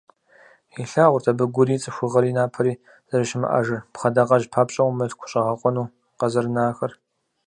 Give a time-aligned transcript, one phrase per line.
[0.81, 2.73] Илъагъурт абы Гури, ЦӀыхугъэри, Напэри
[3.09, 6.91] зэрыщымыӀэжыр, пхъэдакъэжь папщӀэу мылъкущӀэгъэкъуэну къызэрынахэр.